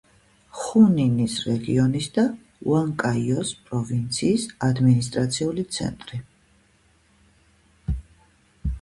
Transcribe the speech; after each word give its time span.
ხუნინის 0.59 1.35
რეგიონის 1.49 2.07
და 2.15 2.23
უანკაიოს 2.71 3.53
პროვინციის 3.69 4.49
ადმინისტრაციული 4.71 5.69
ცენტრი. 5.79 6.23